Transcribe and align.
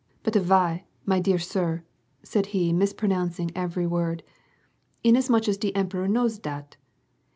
"But 0.23 0.35
why, 0.35 0.85
my 1.05 1.19
dear 1.19 1.37
sir," 1.37 1.83
said 2.23 2.47
he, 2.57 2.73
mispronouncing 2.73 3.51
every 3.53 3.85
word, 3.85 4.23
"inasmuch 5.03 5.47
as 5.47 5.59
de 5.59 5.75
emperor 5.75 6.07
knows 6.07 6.39
dat? 6.39 6.75